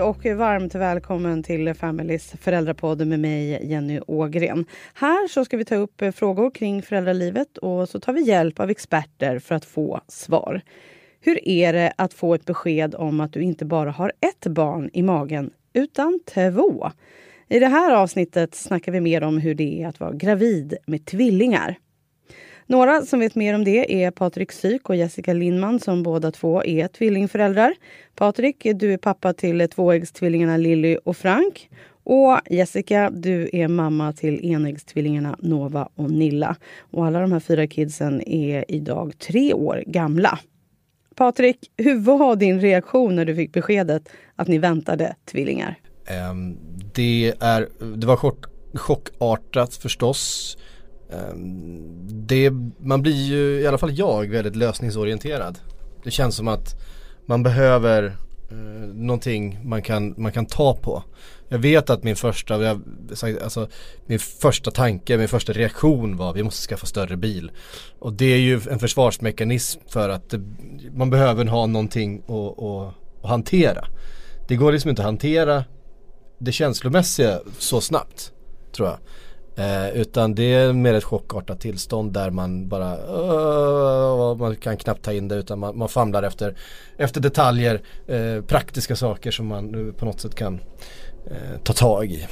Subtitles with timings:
[0.00, 4.64] Hej och varmt välkommen till Familys föräldrapodd med mig Jenny Ågren.
[4.94, 8.70] Här så ska vi ta upp frågor kring föräldralivet och så tar vi hjälp av
[8.70, 10.60] experter för att få svar.
[11.20, 14.90] Hur är det att få ett besked om att du inte bara har ett barn
[14.92, 16.90] i magen utan två?
[17.48, 21.06] I det här avsnittet snackar vi mer om hur det är att vara gravid med
[21.06, 21.78] tvillingar.
[22.70, 26.64] Några som vet mer om det är Patrik Syk och Jessica Lindman som båda två
[26.64, 27.74] är tvillingföräldrar.
[28.14, 31.70] Patrik, du är pappa till tvåäggstvillingarna Lilly och Frank.
[32.04, 36.56] Och Jessica, du är mamma till enäggstvillingarna Nova och Nilla.
[36.80, 40.38] Och alla de här fyra kidsen är idag tre år gamla.
[41.14, 45.78] Patrik, hur var din reaktion när du fick beskedet att ni väntade tvillingar?
[46.30, 46.58] Um,
[46.94, 50.56] det, är, det var chock, chockartat förstås.
[51.12, 51.80] Ehm,
[52.26, 55.58] det, man blir ju, i alla fall jag, väldigt lösningsorienterad.
[56.04, 56.74] Det känns som att
[57.26, 58.16] man behöver
[58.50, 58.56] eh,
[58.94, 61.02] någonting man kan, man kan ta på.
[61.48, 62.80] Jag vet att min första, jag,
[63.42, 63.68] alltså,
[64.06, 67.50] min första tanke, min första reaktion var vi måste skaffa större bil.
[67.98, 70.40] Och det är ju en försvarsmekanism för att det,
[70.94, 73.84] man behöver ha någonting att, att, att hantera.
[74.48, 75.64] Det går liksom inte att hantera
[76.38, 78.32] det känslomässiga så snabbt
[78.72, 78.98] tror jag.
[79.60, 85.04] Eh, utan det är mer ett chockartat tillstånd där man bara uh, man kan knappt
[85.04, 86.56] ta in det utan man, man famlar efter,
[86.96, 90.60] efter detaljer, eh, praktiska saker som man på något sätt kan
[91.26, 92.26] eh, ta tag i.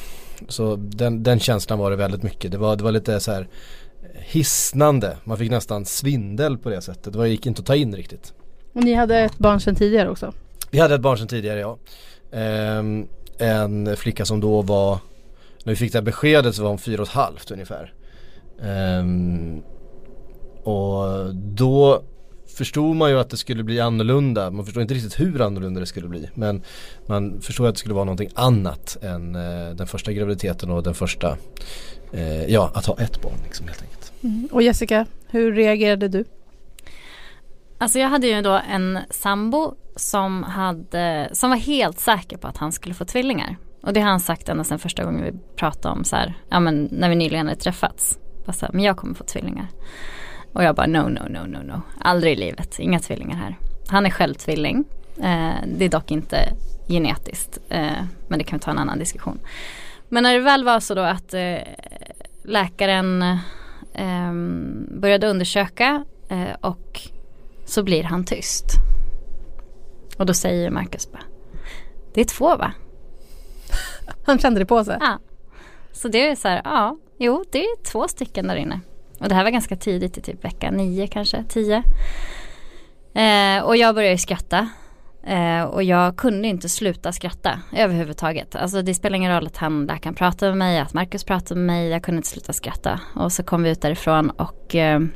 [0.48, 2.52] Så den, den känslan var det väldigt mycket.
[2.52, 3.48] Det var, det var lite så här
[4.14, 5.16] hisnande.
[5.24, 7.12] Man fick nästan svindel på det sättet.
[7.12, 8.32] Det gick inte att ta in riktigt.
[8.72, 10.32] Och ni hade ett barn sedan tidigare också?
[10.70, 11.78] Vi hade ett barn sedan tidigare ja.
[12.78, 14.98] Um, en flicka som då var,
[15.64, 17.92] när vi fick det här beskedet så var hon fyra och ett halvt ungefär.
[19.00, 19.62] Um,
[20.64, 22.02] och då
[22.56, 24.50] förstod man ju att det skulle bli annorlunda.
[24.50, 26.30] Man förstod inte riktigt hur annorlunda det skulle bli.
[26.34, 26.62] Men
[27.06, 30.94] man förstod att det skulle vara någonting annat än uh, den första graviditeten och den
[30.94, 31.36] första,
[32.14, 34.12] uh, ja att ha ett barn liksom helt enkelt.
[34.22, 34.48] Mm.
[34.52, 36.24] Och Jessica, hur reagerade du?
[37.78, 42.56] Alltså jag hade ju då en sambo som, hade, som var helt säker på att
[42.56, 43.56] han skulle få tvillingar.
[43.88, 46.60] Och det har han sagt ända sedan första gången vi pratade om så här, ja
[46.60, 48.18] men när vi nyligen hade träffats.
[48.46, 49.66] Så här, men jag kommer få tvillingar.
[50.52, 51.80] Och jag bara no, no, no, no, no.
[52.00, 53.58] Aldrig i livet, inga tvillingar här.
[53.88, 54.84] Han är själv tvilling.
[55.16, 56.52] Eh, det är dock inte
[56.88, 57.58] genetiskt.
[57.68, 59.38] Eh, men det kan vi ta en annan diskussion.
[60.08, 61.58] Men när det väl var så då att eh,
[62.44, 63.22] läkaren
[63.94, 64.32] eh,
[65.00, 67.00] började undersöka eh, och
[67.66, 68.64] så blir han tyst.
[70.18, 71.22] Och då säger Marcus bara,
[72.14, 72.72] det är två va?
[74.26, 74.96] Han kände det på sig?
[75.00, 75.18] Ja.
[75.92, 78.80] Så det är så här, ja, jo det är två stycken där inne.
[79.20, 81.82] Och det här var ganska tidigt i typ vecka nio kanske, tio.
[83.14, 84.68] Eh, och jag började skratta.
[85.26, 88.56] Eh, och jag kunde inte sluta skratta överhuvudtaget.
[88.56, 91.66] Alltså det spelar ingen roll att han läkaren pratade med mig, att Marcus pratade med
[91.66, 91.88] mig.
[91.88, 93.00] Jag kunde inte sluta skratta.
[93.16, 95.06] Och så kom vi ut därifrån och eh, Eh,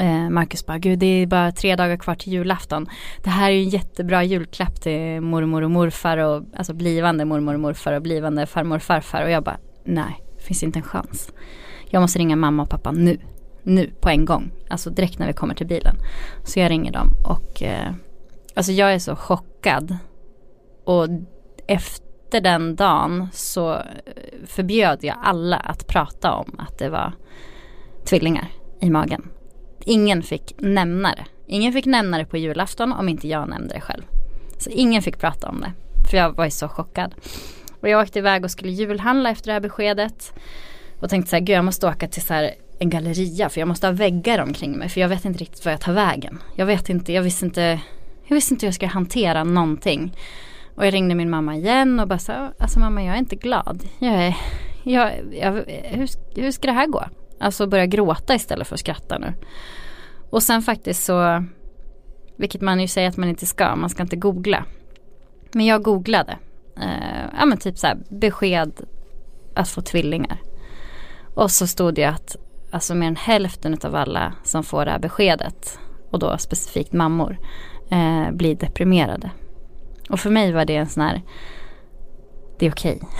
[0.00, 2.86] Eh, Marcus bara, gud det är bara tre dagar kvar till julafton.
[3.22, 7.54] Det här är ju en jättebra julklapp till mormor och morfar och alltså blivande mormor
[7.54, 9.24] och morfar och blivande farmor och farfar.
[9.24, 11.32] Och jag bara, nej, finns inte en chans.
[11.90, 13.18] Jag måste ringa mamma och pappa nu.
[13.62, 14.50] Nu, på en gång.
[14.70, 15.96] Alltså direkt när vi kommer till bilen.
[16.44, 17.92] Så jag ringer dem och eh,
[18.54, 19.96] alltså jag är så chockad.
[20.84, 21.06] Och
[21.68, 23.82] efter den dagen så eh,
[24.46, 27.12] förbjöd jag alla att prata om att det var
[28.04, 28.48] tvillingar
[28.80, 29.30] i magen.
[29.84, 31.24] Ingen fick nämna det.
[31.46, 34.02] Ingen fick nämna det på julafton om inte jag nämnde det själv.
[34.58, 35.72] Så ingen fick prata om det.
[36.10, 37.14] För jag var ju så chockad.
[37.80, 40.32] Och jag åkte iväg och skulle julhandla efter det här beskedet.
[41.00, 43.68] Och tänkte så här, gud jag måste åka till så här en galleria för jag
[43.68, 46.38] måste ha väggar omkring mig för jag vet inte riktigt var jag tar vägen.
[46.54, 47.80] Jag vet inte, jag visste inte,
[48.24, 50.16] jag visste inte hur jag skulle hantera någonting.
[50.74, 53.84] Och jag ringde min mamma igen och bara sa, alltså mamma jag är inte glad.
[53.98, 54.36] Jag är,
[54.82, 55.52] jag, jag,
[55.82, 56.08] hur,
[56.42, 57.04] hur ska det här gå?
[57.40, 59.32] Alltså börja gråta istället för att skratta nu.
[60.30, 61.44] Och sen faktiskt så,
[62.36, 64.64] vilket man ju säger att man inte ska, man ska inte googla.
[65.52, 66.38] Men jag googlade,
[66.76, 68.72] eh, ja men typ så här, besked
[69.54, 70.38] att få tvillingar.
[71.34, 72.36] Och så stod det att
[72.70, 75.78] alltså mer än hälften av alla som får det här beskedet,
[76.10, 77.38] och då specifikt mammor,
[77.90, 79.30] eh, blir deprimerade.
[80.10, 81.22] Och för mig var det en sån här,
[82.58, 82.96] det är okej.
[82.96, 83.08] Okay.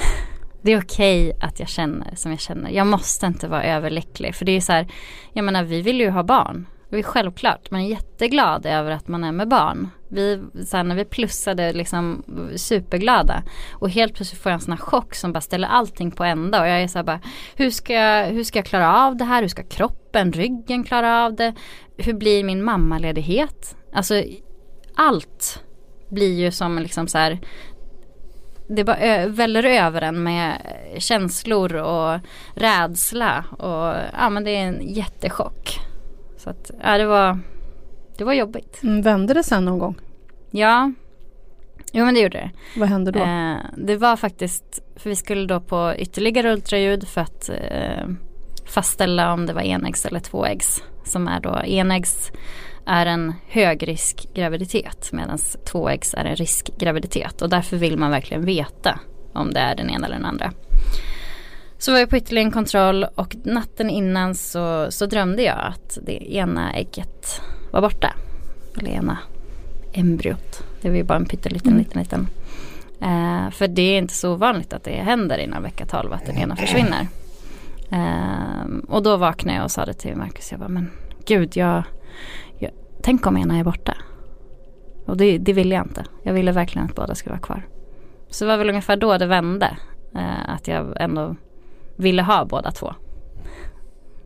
[0.62, 2.70] Det är okej okay att jag känner som jag känner.
[2.70, 4.34] Jag måste inte vara överlycklig.
[4.34, 4.86] För det är så här,
[5.32, 6.66] jag menar vi vill ju ha barn.
[6.90, 9.90] Det är självklart, man är jätteglad över att man är med barn.
[10.08, 12.22] Vi, sen när vi plussade liksom
[12.56, 13.42] superglada.
[13.72, 16.60] Och helt plötsligt får jag en sån här chock som bara ställer allting på ända.
[16.60, 17.20] Och jag är så här bara,
[17.56, 19.42] hur ska, jag, hur ska jag klara av det här?
[19.42, 21.54] Hur ska kroppen, ryggen klara av det?
[21.96, 23.76] Hur blir min mammaledighet?
[23.93, 24.22] Alltså
[24.94, 25.64] allt
[26.08, 27.38] blir ju som liksom så här
[28.69, 30.62] det bara väller över en med
[30.98, 32.20] känslor och
[32.54, 35.89] rädsla och ja men det är en jättechock.
[36.40, 37.38] Så att ja det var,
[38.16, 38.82] det var jobbigt.
[38.82, 39.94] Mm, vände det sen någon gång?
[40.50, 40.92] Ja,
[41.92, 42.50] jo men det gjorde det.
[42.81, 43.20] Vad hände då?
[43.20, 48.08] Eh, det var faktiskt, för vi skulle då på ytterligare ultraljud för att eh,
[48.66, 50.82] fastställa om det var enäggs eller tvåäggs.
[51.04, 52.32] Som är då enäggs
[52.86, 55.38] är en högrisk graviditet medan
[55.70, 59.00] tvåäggs är en riskgraviditet och därför vill man verkligen veta
[59.32, 60.52] om det är den ena eller den andra.
[61.81, 65.99] Så var jag på ytterligare en kontroll och natten innan så, så drömde jag att
[66.03, 67.41] det ena ägget
[67.71, 68.15] var borta.
[68.79, 69.19] Eller ena
[69.93, 70.62] embryot.
[70.81, 71.79] Det var ju bara en pytteliten mm.
[71.79, 72.29] liten liten.
[73.03, 76.37] Uh, för det är inte så ovanligt att det händer innan vecka 12 att den
[76.37, 77.06] ena försvinner.
[77.93, 80.50] Uh, och då vaknade jag och sa det till Marcus.
[80.50, 80.91] Jag bara, men
[81.27, 81.82] gud jag,
[82.59, 82.71] jag
[83.03, 83.97] tänk om ena är borta.
[85.06, 86.05] Och det, det ville jag inte.
[86.23, 87.67] Jag ville verkligen att båda skulle vara kvar.
[88.29, 89.77] Så det var väl ungefär då det vände.
[90.17, 91.37] Uh, att jag ändå
[92.00, 92.94] ville ha båda två.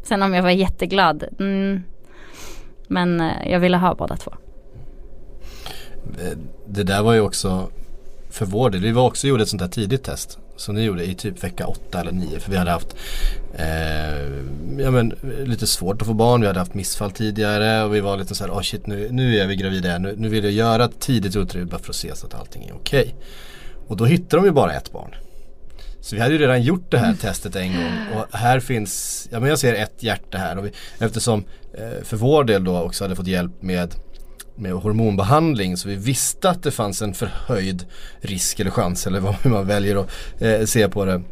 [0.03, 1.25] Sen om jag var jätteglad.
[1.39, 1.83] Mm,
[2.89, 4.33] men eh, jag ville ha båda två.
[6.67, 7.69] Det där var ju också
[8.31, 8.81] för vår del.
[8.81, 10.39] Vi var också gjorde ett sånt här tidigt test.
[10.57, 12.41] Som ni gjorde i typ vecka 8 eller 9.
[12.41, 12.97] För vi hade haft
[13.55, 14.21] eh,
[14.79, 16.41] ja, men, lite svårt att få barn.
[16.41, 17.85] Vi hade haft missfall tidigare.
[17.85, 19.99] Och vi var lite så här, oh shit nu, nu är vi gravida.
[19.99, 22.65] Nu, nu vill jag göra ett tidigt ultraljud bara för att se så att allting
[22.65, 23.03] är okej.
[23.03, 23.15] Okay.
[23.89, 25.15] Och då hittade de ju bara ett barn.
[26.05, 29.41] Så vi hade ju redan gjort det här testet en gång och här finns, ja
[29.41, 31.45] men jag ser ett hjärta här och vi, eftersom
[31.79, 33.95] eh, för vår del då också hade fått hjälp med
[34.57, 37.85] med hormonbehandling så vi visste att det fanns en förhöjd
[38.21, 41.23] risk eller chans eller vad man väljer att eh, se på det.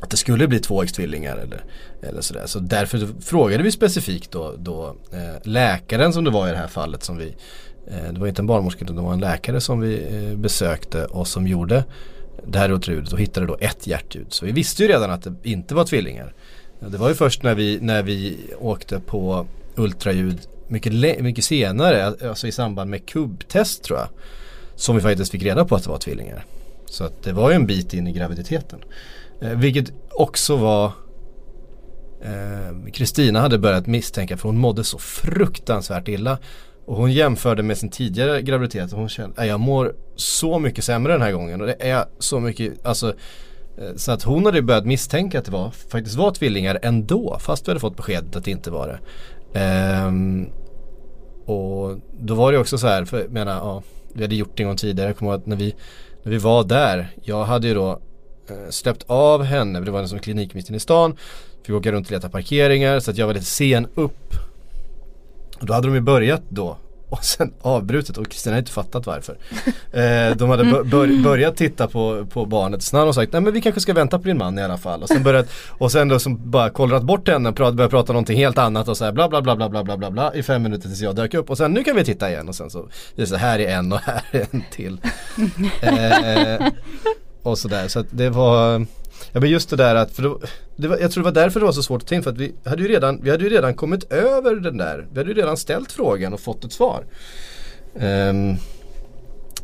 [0.00, 1.64] Att det skulle bli tvåäggstvillingar eller,
[2.02, 2.46] eller sådär.
[2.46, 6.68] Så därför frågade vi specifikt då, då eh, läkaren som det var i det här
[6.68, 7.34] fallet som vi
[7.90, 11.04] eh, Det var inte en barnmorska utan det var en läkare som vi eh, besökte
[11.04, 11.84] och som gjorde
[12.48, 14.26] det här ultraljudet och hittade då ett hjärtljud.
[14.28, 16.34] Så vi visste ju redan att det inte var tvillingar.
[16.80, 19.46] Det var ju först när vi, när vi åkte på
[19.76, 24.08] ultraljud mycket, mycket senare, alltså i samband med kubbtest tror jag.
[24.76, 26.44] Som vi faktiskt fick reda på att det var tvillingar.
[26.86, 28.80] Så att det var ju en bit in i graviditeten.
[29.40, 30.92] Eh, vilket också var
[32.22, 36.38] eh, Kristina eh, hade börjat misstänka för hon mådde så fruktansvärt illa.
[36.88, 41.12] Och hon jämförde med sin tidigare graviditet och hon kände, jag mår så mycket sämre
[41.12, 43.08] den här gången och det är så mycket, alltså
[43.78, 47.68] eh, så att hon hade börjat misstänka att det var, faktiskt var tvillingar ändå fast
[47.68, 49.00] vi hade fått beskedet att det inte var
[49.52, 50.04] det.
[50.06, 50.48] Um,
[51.46, 53.82] och då var det också så här, för jag menar, ja,
[54.14, 55.74] vi hade gjort det en gång tidigare, jag kommer ihåg att när vi,
[56.22, 57.90] när vi var där, jag hade ju då
[58.50, 61.16] eh, släppt av henne, det var en som klinikmitten i stan,
[61.62, 64.47] fick åka runt och leta parkeringar så att jag var lite sen upp.
[65.60, 66.76] Och då hade de ju börjat då
[67.10, 69.36] och sen avbrutet och Kristina har inte fattat varför.
[69.92, 73.60] Eh, de hade bör, börjat titta på, på barnet snabbt och sagt nej men vi
[73.60, 75.02] kanske ska vänta på din man i alla fall.
[75.02, 78.12] Och sen, börjat, och sen då som bara kollrat bort henne och prat, börjat prata
[78.12, 80.42] någonting helt annat och så här bla bla bla bla bla bla bla bla i
[80.42, 82.70] fem minuter tills jag dök upp och sen nu kan vi titta igen och sen
[82.70, 82.88] så
[83.26, 85.00] så här är en och här är en till.
[85.82, 86.68] Eh,
[87.42, 88.86] och sådär så att det var
[89.32, 90.40] Ja men just det där att, för då,
[90.76, 92.38] det var, jag tror det var därför det var så svårt att tänka för att
[92.38, 95.36] vi hade ju redan, vi hade ju redan kommit över den där, vi hade ju
[95.36, 97.04] redan ställt frågan och fått ett svar.
[97.94, 98.56] Um,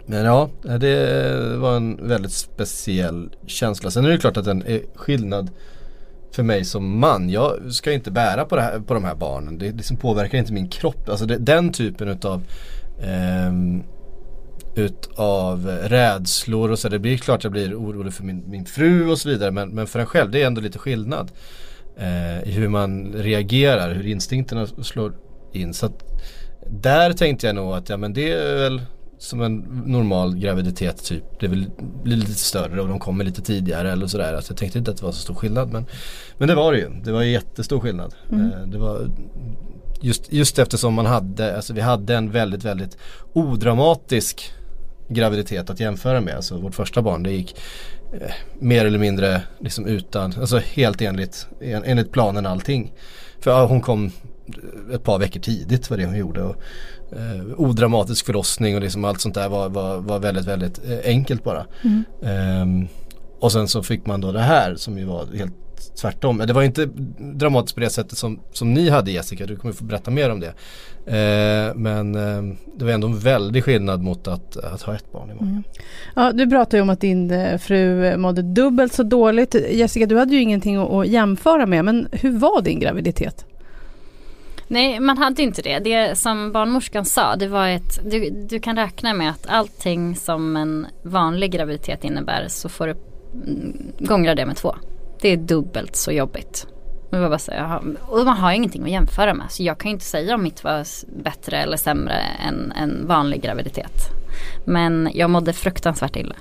[0.06, 3.90] men ja, det var en väldigt speciell känsla.
[3.90, 5.50] Sen är det klart att den är skillnad
[6.32, 7.30] för mig som man.
[7.30, 9.58] Jag ska inte bära på, här, på de här barnen.
[9.58, 11.08] Det liksom påverkar inte min kropp.
[11.08, 12.42] Alltså det, den typen utav
[13.48, 13.82] um,
[14.76, 16.88] utav rädslor och så.
[16.88, 19.50] Det blir klart jag blir orolig för min, min fru och så vidare.
[19.50, 21.30] Men, men för en själv, det är ändå lite skillnad.
[21.96, 25.14] Eh, I hur man reagerar, hur instinkterna slår
[25.52, 25.74] in.
[25.74, 26.04] Så att
[26.70, 28.82] där tänkte jag nog att ja men det är väl
[29.18, 31.40] som en normal graviditet typ.
[31.40, 34.34] Det blir lite större och de kommer lite tidigare eller sådär.
[34.34, 35.86] Alltså jag tänkte inte att det var så stor skillnad men,
[36.38, 36.88] men det var det ju.
[37.04, 38.14] Det var jättestor skillnad.
[38.32, 38.52] Mm.
[38.52, 39.08] Eh, det var
[40.00, 42.98] just, just eftersom man hade, alltså vi hade en väldigt väldigt
[43.32, 44.52] odramatisk
[45.08, 46.36] graviditet att jämföra med.
[46.36, 47.56] Alltså vårt första barn det gick
[48.12, 52.92] eh, mer eller mindre liksom utan, alltså helt enligt, en, enligt planen allting.
[53.40, 54.12] För ja, hon kom
[54.92, 56.42] ett par veckor tidigt var det hon gjorde.
[56.42, 56.56] Och,
[57.12, 61.44] eh, odramatisk förlossning och liksom allt sånt där var, var, var väldigt väldigt eh, enkelt
[61.44, 61.66] bara.
[61.82, 62.04] Mm.
[62.62, 62.88] Um,
[63.40, 65.54] och sen så fick man då det här som ju var helt
[66.00, 66.38] tvärtom.
[66.38, 66.88] Det var inte
[67.18, 70.40] dramatiskt på det sättet som, som ni hade Jessica, du kommer få berätta mer om
[70.40, 70.54] det.
[71.06, 75.30] Eh, men eh, det var ändå en väldig skillnad mot att, att ha ett barn
[75.30, 75.48] i magen.
[75.48, 75.62] Mm.
[76.16, 79.54] Ja, du pratade ju om att din eh, fru mådde dubbelt så dåligt.
[79.70, 83.46] Jessica, du hade ju ingenting att, att jämföra med, men hur var din graviditet?
[84.68, 85.78] Nej man hade inte det.
[85.78, 90.56] Det som barnmorskan sa det var ett, du, du kan räkna med att allting som
[90.56, 94.74] en vanlig graviditet innebär så får du mm, gångra det med två.
[95.24, 96.66] Det är dubbelt så jobbigt.
[97.10, 97.52] Och, bara så,
[98.08, 99.50] och man har ju ingenting att jämföra med.
[99.50, 100.86] Så jag kan ju inte säga om mitt var
[101.22, 102.14] bättre eller sämre
[102.48, 104.10] än en vanlig graviditet.
[104.64, 106.34] Men jag mådde fruktansvärt illa.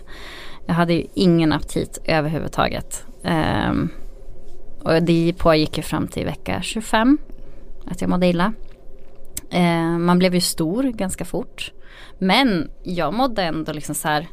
[0.66, 3.06] Jag hade ju ingen aptit överhuvudtaget.
[3.70, 3.90] Um,
[4.82, 7.18] och det pågick ju fram till vecka 25.
[7.86, 8.54] Att jag mådde illa.
[9.54, 11.72] Uh, man blev ju stor ganska fort.
[12.18, 14.28] Men jag mådde ändå liksom så här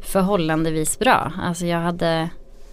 [0.00, 1.32] förhållandevis bra.
[1.42, 2.30] Alltså jag hade,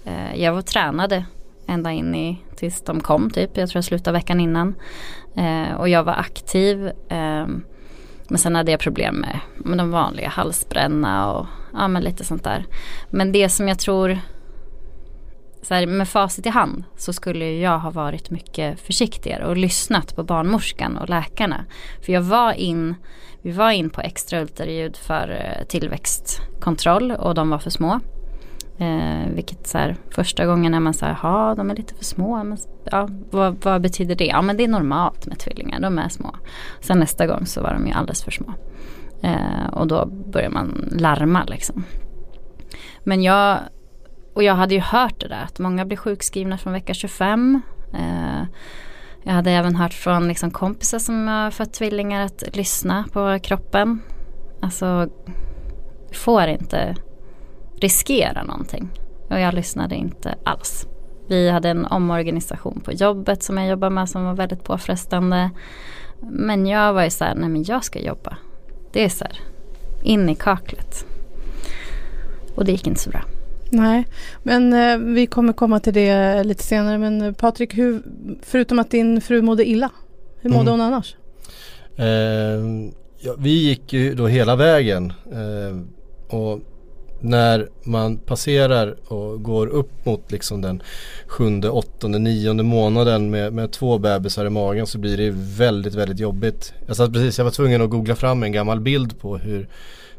[0.08, 1.26] Eh, jag var tränade
[1.68, 3.58] ända in i tills de kom typ.
[3.58, 4.76] Jag tror jag slutade veckan innan.
[5.36, 6.92] Eh, och jag var aktiv.
[7.10, 7.64] Ehm,
[8.30, 12.44] men sen hade jag problem med, med de vanliga halsbränna och ja, men lite sånt
[12.44, 12.66] där.
[13.10, 14.20] Men det som jag tror
[15.62, 20.16] så här, med facit i hand så skulle jag ha varit mycket försiktigare och lyssnat
[20.16, 21.66] på barnmorskan och läkarna.
[22.06, 22.96] För jag var in,
[23.42, 28.00] vi var in på extra ultraljud för eh, tillväxtkontroll och de var för små.
[28.80, 32.44] Eh, vilket så här, första gången när man säger ja de är lite för små.
[32.44, 34.26] Men, ja, vad, vad, betyder det?
[34.26, 36.36] Ja men det är normalt med tvillingar, de är små.
[36.82, 38.54] Sen nästa gång så var de ju alldeles för små.
[39.22, 41.84] Eh, och då börjar man larma liksom.
[43.04, 43.60] Men jag,
[44.34, 47.62] och jag hade ju hört det där att många blir sjukskrivna från vecka 25.
[47.94, 48.46] Eh,
[49.24, 54.00] jag hade även hört från liksom kompisar som har fött tvillingar att lyssna på kroppen.
[54.62, 55.10] Alltså,
[56.14, 56.96] får inte
[57.80, 58.90] riskera någonting.
[59.30, 60.88] Och jag lyssnade inte alls.
[61.28, 65.50] Vi hade en omorganisation på jobbet som jag jobbar med som var väldigt påfrestande.
[66.22, 68.38] Men jag var ju så här, nej men jag ska jobba.
[68.92, 69.40] Det är så här,
[70.04, 71.06] in i kaklet.
[72.56, 73.22] Och det gick inte så bra.
[73.72, 74.08] Nej,
[74.44, 76.98] men eh, vi kommer komma till det lite senare.
[76.98, 78.02] Men eh, Patrik, hur,
[78.42, 79.90] förutom att din fru mådde illa,
[80.42, 80.72] hur mådde mm.
[80.72, 81.16] hon annars?
[81.96, 82.06] Eh,
[83.20, 85.14] ja, vi gick ju då hela vägen.
[85.32, 85.78] Eh,
[86.38, 86.60] och
[87.22, 90.84] när man passerar och går upp mot liksom den
[91.28, 96.20] sjunde, åttonde, nionde månaden med, med två bebisar i magen så blir det väldigt, väldigt
[96.20, 96.74] jobbigt.
[96.88, 99.68] Jag satt precis, jag var tvungen att googla fram en gammal bild på hur,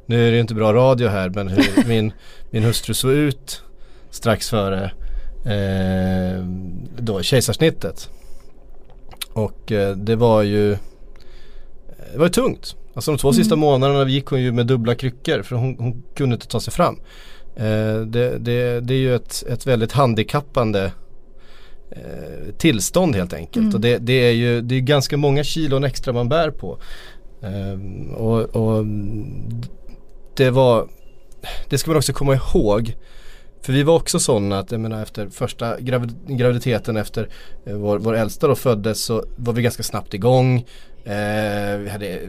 [0.06, 2.12] nu är det inte bra radio här, men hur min,
[2.50, 3.62] min hustru såg ut
[4.10, 4.92] strax före
[5.44, 6.44] eh,
[6.98, 8.10] då kejsarsnittet.
[9.32, 10.76] Och eh, det var ju
[12.12, 12.76] det var ju tungt.
[12.98, 13.60] Alltså de två sista mm.
[13.60, 17.00] månaderna gick hon ju med dubbla kryckor för hon, hon kunde inte ta sig fram.
[17.56, 20.92] Eh, det, det, det, är ju ett, ett väldigt handikappande
[21.90, 23.64] eh, tillstånd helt enkelt.
[23.64, 23.74] Mm.
[23.74, 26.78] Och det, det, är ju det är ganska många kilon extra man bär på.
[27.42, 28.84] Eh, och, och,
[30.36, 30.88] det var,
[31.68, 32.96] det ska man också komma ihåg.
[33.62, 37.28] För vi var också sådana att, jag menar efter första gravid graviditeten efter
[37.66, 40.56] eh, vår, vår äldsta då föddes så var vi ganska snabbt igång.
[41.04, 42.20] Eh, vi hade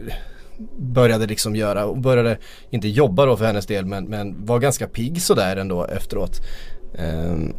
[0.78, 2.38] började liksom göra och började
[2.70, 6.40] inte jobba då för hennes del men, men var ganska pigg sådär ändå efteråt.
[6.98, 7.54] Um,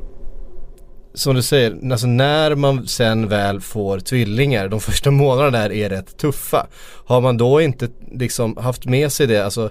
[1.13, 5.89] som du säger, alltså när man sen väl får tvillingar, de första månaderna där är
[5.89, 6.67] rätt tuffa.
[7.05, 9.69] Har man då inte liksom haft med sig det, alltså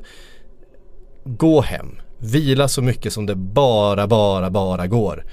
[1.24, 5.24] gå hem, vila så mycket som det bara, bara, bara går.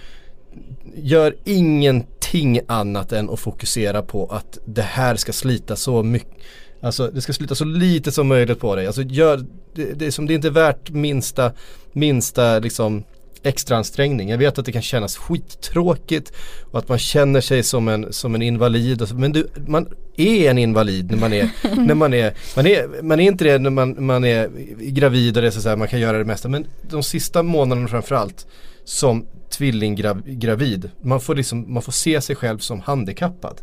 [0.95, 6.37] Gör ingenting annat än att fokusera på att det här ska slita så mycket
[6.81, 8.87] Alltså det ska sluta så lite som möjligt på dig.
[8.87, 11.51] Alltså gör, det, det, som det är inte värt minsta,
[11.93, 13.03] minsta liksom
[13.43, 14.29] extra ansträngning.
[14.29, 16.33] Jag vet att det kan kännas skittråkigt
[16.71, 19.13] och att man känner sig som en, som en invalid.
[19.13, 23.19] Men du, man är en invalid när man är, när man är, man är, man
[23.19, 25.99] är inte det när man, man är gravid och det är så här, man kan
[25.99, 26.49] göra det mesta.
[26.49, 28.47] Men de sista månaderna framförallt
[28.83, 33.61] som tvillinggravid, man får liksom, man får se sig själv som handikappad.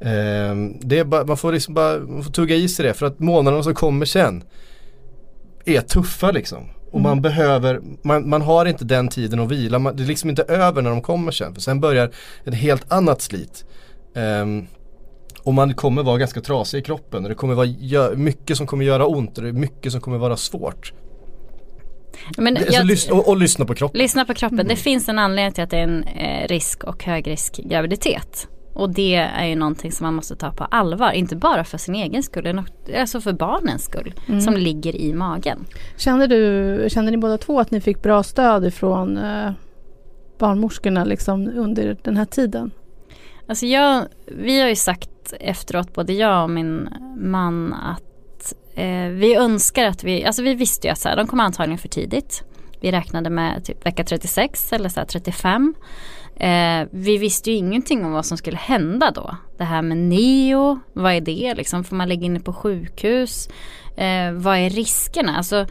[0.00, 3.18] Eh, det bara, man får liksom bara man får tugga i sig det för att
[3.18, 4.44] månaderna som kommer sen
[5.64, 6.68] är tuffa liksom.
[6.86, 7.02] Och mm.
[7.02, 10.42] man behöver, man, man har inte den tiden att vila, man, det är liksom inte
[10.42, 11.54] över när de kommer sen.
[11.54, 12.10] För sen börjar
[12.44, 13.64] ett helt annat slit.
[14.14, 14.66] Um,
[15.42, 18.84] och man kommer vara ganska trasig i kroppen och det kommer vara mycket som kommer
[18.84, 20.92] göra ont och det är mycket som kommer vara svårt.
[22.36, 23.98] Men alltså, jag, lyssna, och, och, lyssna på kroppen.
[23.98, 24.60] Lyssna på kroppen.
[24.60, 24.68] Mm.
[24.68, 28.48] Det finns en anledning till att det är en eh, risk och högrisk graviditet.
[28.74, 31.12] Och det är ju någonting som man måste ta på allvar.
[31.12, 32.62] Inte bara för sin egen skull,
[32.98, 34.40] alltså för barnens skull mm.
[34.40, 35.66] som ligger i magen.
[35.96, 39.52] Känner, du, känner ni båda två att ni fick bra stöd ifrån eh,
[40.38, 42.70] barnmorskorna liksom under den här tiden?
[43.46, 49.34] Alltså jag, vi har ju sagt efteråt, både jag och min man, att eh, vi
[49.36, 52.44] önskar att vi, alltså vi visste ju att så här, de kom antagligen för tidigt.
[52.84, 55.74] Vi räknade med typ vecka 36 eller så 35.
[56.36, 59.36] Eh, vi visste ju ingenting om vad som skulle hända då.
[59.58, 61.84] Det här med neo, vad är det liksom?
[61.84, 63.48] Får man lägga in det på sjukhus?
[63.96, 65.36] Eh, vad är riskerna?
[65.36, 65.66] Alltså,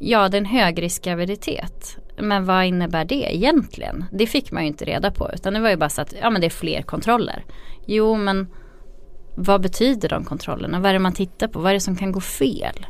[0.00, 1.98] ja det är en högriskgraviditet.
[2.20, 4.04] Men vad innebär det egentligen?
[4.12, 6.30] Det fick man ju inte reda på utan det var ju bara så att ja
[6.30, 7.44] men det är fler kontroller.
[7.86, 8.46] Jo men
[9.36, 10.80] vad betyder de kontrollerna?
[10.80, 11.60] Vad är det man tittar på?
[11.60, 12.86] Vad är det som kan gå fel?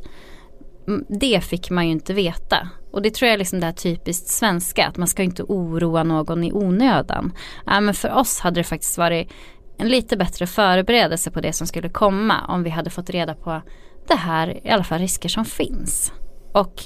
[0.87, 2.69] Mm, det fick man ju inte veta.
[2.93, 6.03] Och det tror jag är liksom det här typiskt svenska, att man ska inte oroa
[6.03, 7.33] någon i onödan.
[7.67, 9.33] Ja, men för oss hade det faktiskt varit
[9.79, 13.63] en lite bättre förberedelse på det som skulle komma om vi hade fått reda på
[14.09, 16.13] det här, i alla fall risker som finns.
[16.53, 16.83] Och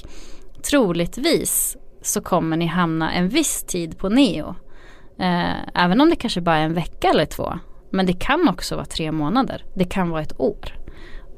[0.69, 4.55] troligtvis så kommer ni hamna en viss tid på neo.
[5.19, 7.53] Eh, även om det kanske bara är en vecka eller två.
[7.91, 9.65] Men det kan också vara tre månader.
[9.75, 10.77] Det kan vara ett år.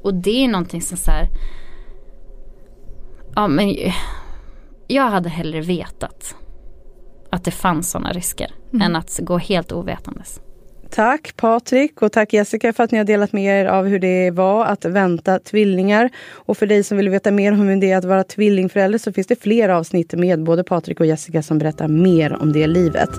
[0.02, 1.28] Och det är någonting som så här,
[3.34, 3.76] Ja men
[4.86, 6.34] jag hade hellre vetat
[7.30, 8.82] att det fanns sådana risker mm.
[8.82, 10.40] än att gå helt ovetandes.
[10.90, 14.30] Tack Patrik och tack Jessica för att ni har delat med er av hur det
[14.30, 16.10] var att vänta tvillingar.
[16.30, 19.12] Och för dig som vill veta mer om hur det är att vara tvillingförälder så
[19.12, 23.10] finns det fler avsnitt med både Patrik och Jessica som berättar mer om det livet.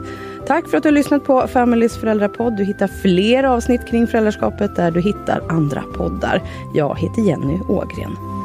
[0.47, 2.57] Tack för att du har lyssnat på Familys föräldrapodd.
[2.57, 6.41] Du hittar fler avsnitt kring föräldraskapet där du hittar andra poddar.
[6.75, 8.36] Jag heter Jenny Ågren.